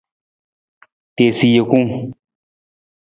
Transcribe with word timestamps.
Tiisa 1.15 1.47
jekung. 1.53 1.91